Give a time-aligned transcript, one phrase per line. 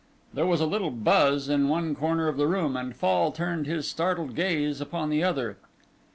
[0.33, 3.87] There was a little buzz in one corner of the room, and Fall turned his
[3.87, 5.57] startled gaze upon the other.